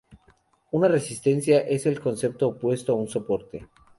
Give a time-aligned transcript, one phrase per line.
[0.71, 3.67] Una resistencia es el concepto opuesto a un soporte.